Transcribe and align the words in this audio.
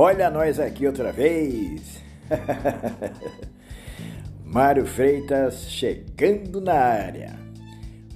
Olha 0.00 0.30
nós 0.30 0.60
aqui 0.60 0.86
outra 0.86 1.10
vez. 1.10 2.00
Mário 4.46 4.86
Freitas 4.86 5.68
chegando 5.68 6.60
na 6.60 6.74
área. 6.74 7.36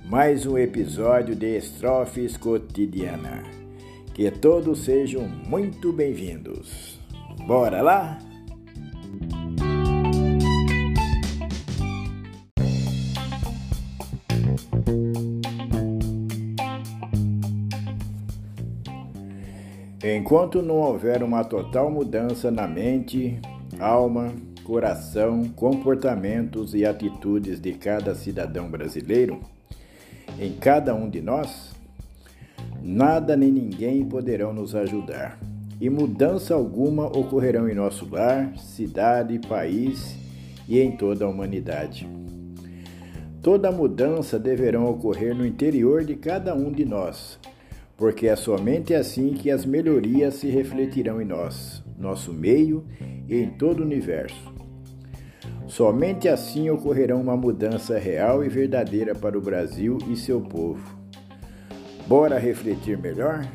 Mais 0.04 0.46
um 0.46 0.56
episódio 0.56 1.34
de 1.34 1.56
Estrofes 1.56 2.36
Cotidiana. 2.36 3.42
Que 4.14 4.30
todos 4.30 4.84
sejam 4.84 5.26
muito 5.26 5.92
bem-vindos. 5.92 7.00
Bora 7.48 7.82
lá? 7.82 8.16
Enquanto 20.04 20.60
não 20.60 20.78
houver 20.78 21.22
uma 21.22 21.44
total 21.44 21.88
mudança 21.88 22.50
na 22.50 22.66
mente, 22.66 23.38
alma, 23.78 24.32
coração, 24.64 25.44
comportamentos 25.54 26.74
e 26.74 26.84
atitudes 26.84 27.60
de 27.60 27.74
cada 27.74 28.12
cidadão 28.12 28.68
brasileiro, 28.68 29.38
em 30.40 30.54
cada 30.54 30.92
um 30.92 31.08
de 31.08 31.20
nós, 31.20 31.70
nada 32.82 33.36
nem 33.36 33.52
ninguém 33.52 34.04
poderão 34.04 34.52
nos 34.52 34.74
ajudar. 34.74 35.38
E 35.80 35.88
mudança 35.88 36.52
alguma 36.52 37.06
ocorrerão 37.06 37.68
em 37.68 37.74
nosso 37.74 38.08
lar, 38.10 38.58
cidade, 38.58 39.38
país 39.38 40.16
e 40.68 40.80
em 40.80 40.96
toda 40.96 41.26
a 41.26 41.28
humanidade. 41.28 42.08
Toda 43.40 43.70
mudança 43.70 44.36
deverá 44.36 44.80
ocorrer 44.80 45.32
no 45.32 45.46
interior 45.46 46.04
de 46.04 46.16
cada 46.16 46.56
um 46.56 46.72
de 46.72 46.84
nós, 46.84 47.38
porque 48.02 48.26
é 48.26 48.34
somente 48.34 48.94
assim 48.94 49.32
que 49.32 49.48
as 49.48 49.64
melhorias 49.64 50.34
se 50.34 50.48
refletirão 50.48 51.22
em 51.22 51.24
nós, 51.24 51.84
nosso 51.96 52.32
meio 52.32 52.84
e 53.28 53.36
em 53.36 53.50
todo 53.50 53.78
o 53.78 53.84
universo. 53.84 54.52
Somente 55.68 56.28
assim 56.28 56.68
ocorrerá 56.68 57.14
uma 57.14 57.36
mudança 57.36 57.96
real 58.00 58.44
e 58.44 58.48
verdadeira 58.48 59.14
para 59.14 59.38
o 59.38 59.40
Brasil 59.40 59.98
e 60.10 60.16
seu 60.16 60.40
povo. 60.40 60.82
Bora 62.08 62.40
refletir 62.40 62.98
melhor? 62.98 63.46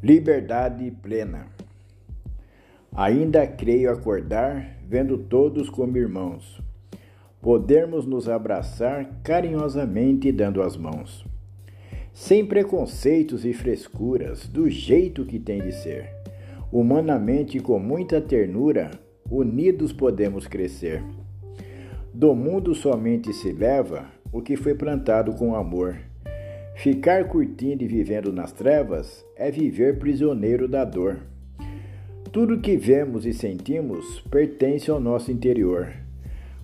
Liberdade 0.00 0.88
plena. 1.02 1.48
Ainda 2.96 3.44
creio 3.44 3.90
acordar, 3.90 4.78
vendo 4.86 5.18
todos 5.18 5.68
como 5.68 5.98
irmãos, 5.98 6.60
podermos 7.42 8.06
nos 8.06 8.28
abraçar 8.28 9.20
carinhosamente 9.24 10.30
dando 10.30 10.62
as 10.62 10.76
mãos, 10.76 11.26
sem 12.12 12.46
preconceitos 12.46 13.44
e 13.44 13.52
frescuras, 13.52 14.46
do 14.46 14.70
jeito 14.70 15.24
que 15.24 15.40
tem 15.40 15.60
de 15.60 15.72
ser. 15.72 16.08
Humanamente, 16.70 17.58
com 17.58 17.80
muita 17.80 18.20
ternura, 18.20 18.92
unidos 19.28 19.92
podemos 19.92 20.46
crescer. 20.46 21.02
Do 22.12 22.32
mundo 22.32 22.76
somente 22.76 23.32
se 23.32 23.50
leva 23.50 24.06
o 24.30 24.40
que 24.40 24.56
foi 24.56 24.76
plantado 24.76 25.32
com 25.34 25.56
amor. 25.56 25.96
Ficar 26.76 27.26
curtindo 27.26 27.82
e 27.82 27.88
vivendo 27.88 28.32
nas 28.32 28.52
trevas 28.52 29.26
é 29.34 29.50
viver 29.50 29.98
prisioneiro 29.98 30.68
da 30.68 30.84
dor. 30.84 31.33
Tudo 32.34 32.58
que 32.58 32.76
vemos 32.76 33.24
e 33.24 33.32
sentimos 33.32 34.18
pertence 34.28 34.90
ao 34.90 34.98
nosso 34.98 35.30
interior. 35.30 35.92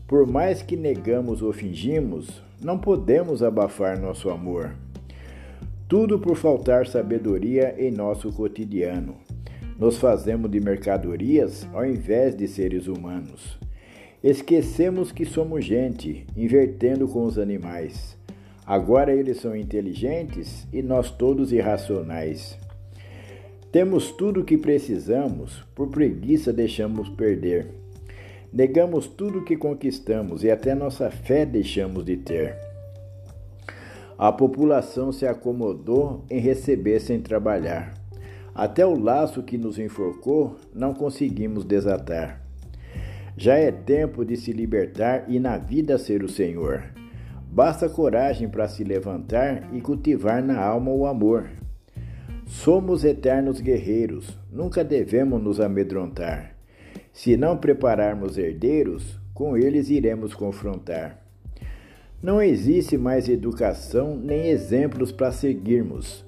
Por 0.09 0.27
mais 0.27 0.63
que 0.63 0.77
negamos 0.77 1.43
ou 1.43 1.53
fingimos, 1.53 2.43
não 2.61 2.77
podemos 2.77 3.41
abafar 3.41 3.97
nosso 3.97 4.31
amor. 4.31 4.75
Tudo 5.89 6.19
por 6.19 6.35
faltar 6.35 6.89
sabedoria 6.89 7.77
em 7.79 7.93
nosso 7.93 8.33
cotidiano. 8.33 9.15
Nos 9.79 9.97
fazemos 9.97 10.51
de 10.51 10.59
mercadorias 10.59 11.65
ao 11.73 11.87
invés 11.87 12.35
de 12.35 12.49
seres 12.49 12.89
humanos. 12.89 13.57
Esquecemos 14.25 15.13
que 15.13 15.25
somos 15.25 15.65
gente, 15.65 16.27
invertendo 16.37 17.07
com 17.07 17.23
os 17.23 17.39
animais. 17.39 18.19
Agora 18.67 19.15
eles 19.15 19.37
são 19.37 19.55
inteligentes 19.55 20.67
e 20.73 20.83
nós 20.83 21.13
todos 21.13 21.53
irracionais. 21.53 22.59
Temos 23.73 24.11
tudo 24.11 24.41
o 24.41 24.45
que 24.45 24.59
precisamos, 24.59 25.65
por 25.77 25.91
preguiça 25.91 26.53
deixamos 26.53 27.09
perder. 27.09 27.69
Negamos 28.53 29.07
tudo 29.07 29.39
o 29.39 29.45
que 29.45 29.57
conquistamos 29.57 30.43
e 30.43 30.51
até 30.51 30.75
nossa 30.75 31.09
fé 31.09 31.47
deixamos 31.47 32.05
de 32.05 32.17
ter. 32.17 32.57
A 34.19 34.33
população 34.33 35.13
se 35.13 35.25
acomodou 35.25 36.25
em 36.29 36.41
receber 36.41 36.99
sem 36.99 37.21
trabalhar. 37.21 37.95
Até 38.53 38.85
o 38.85 38.99
laço 38.99 39.41
que 39.41 39.57
nos 39.57 39.79
enforcou 39.79 40.57
não 40.75 40.93
conseguimos 40.93 41.65
desatar. 41.65 42.43
Já 43.37 43.55
é 43.55 43.71
tempo 43.71 44.25
de 44.25 44.37
se 44.37 44.53
libertar 44.53 45.27
e 45.29 45.39
na 45.39 45.57
vida 45.57 45.97
ser 45.97 46.25
o 46.25 46.29
Senhor. 46.29 46.83
Basta 47.49 47.89
coragem 47.89 48.49
para 48.49 48.67
se 48.67 48.83
levantar 48.83 49.73
e 49.73 49.81
cultivar 49.81 50.43
na 50.43 50.61
alma 50.61 50.91
o 50.91 51.07
amor. 51.07 51.60
Somos 52.51 53.05
eternos 53.05 53.61
guerreiros, 53.61 54.37
nunca 54.53 54.83
devemos 54.83 55.41
nos 55.41 55.61
amedrontar. 55.61 56.57
Se 57.13 57.37
não 57.37 57.57
prepararmos 57.57 58.37
herdeiros, 58.37 59.21
com 59.33 59.57
eles 59.57 59.89
iremos 59.89 60.35
confrontar. 60.35 61.25
Não 62.21 62.43
existe 62.43 62.99
mais 62.99 63.29
educação 63.29 64.17
nem 64.17 64.49
exemplos 64.49 65.13
para 65.13 65.31
seguirmos. 65.31 66.25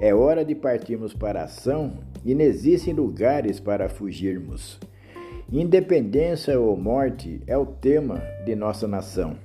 É 0.00 0.12
hora 0.12 0.44
de 0.44 0.56
partirmos 0.56 1.14
para 1.14 1.42
a 1.42 1.44
ação 1.44 1.98
e 2.24 2.34
não 2.34 2.44
existem 2.44 2.92
lugares 2.92 3.60
para 3.60 3.88
fugirmos. 3.88 4.78
Independência 5.50 6.58
ou 6.58 6.76
morte 6.76 7.40
é 7.46 7.56
o 7.56 7.64
tema 7.64 8.20
de 8.44 8.56
nossa 8.56 8.88
nação. 8.88 9.36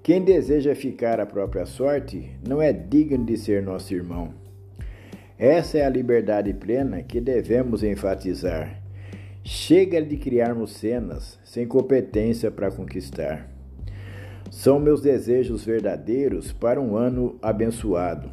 Quem 0.00 0.22
deseja 0.22 0.76
ficar 0.76 1.18
à 1.18 1.26
própria 1.26 1.66
sorte 1.66 2.30
não 2.48 2.62
é 2.62 2.72
digno 2.72 3.26
de 3.26 3.36
ser 3.36 3.62
nosso 3.62 3.92
irmão. 3.92 4.43
Essa 5.38 5.78
é 5.78 5.84
a 5.84 5.88
liberdade 5.88 6.54
plena 6.54 7.02
que 7.02 7.20
devemos 7.20 7.82
enfatizar. 7.82 8.80
Chega 9.42 10.00
de 10.00 10.16
criarmos 10.16 10.72
cenas 10.74 11.38
sem 11.44 11.66
competência 11.66 12.52
para 12.52 12.70
conquistar. 12.70 13.50
São 14.48 14.78
meus 14.78 15.02
desejos 15.02 15.64
verdadeiros 15.64 16.52
para 16.52 16.80
um 16.80 16.96
ano 16.96 17.36
abençoado. 17.42 18.30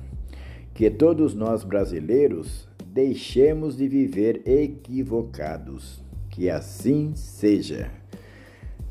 Que 0.75 0.91
todos 0.91 1.34
nós 1.34 1.63
brasileiros 1.63 2.69
deixemos 2.85 3.75
de 3.75 3.88
viver 3.88 4.44
equivocados. 4.45 6.03
Que 6.29 6.51
assim 6.51 7.13
seja. 7.16 7.89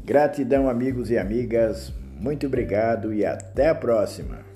Gratidão, 0.05 0.69
amigos 0.69 1.11
e 1.11 1.17
amigas. 1.17 1.93
Muito 2.21 2.49
obrigado 2.49 3.15
e 3.15 3.25
até 3.25 3.69
a 3.69 3.75
próxima. 3.75 4.51